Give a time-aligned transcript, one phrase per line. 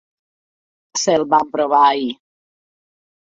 [1.01, 2.09] S'el va emprovar ahir.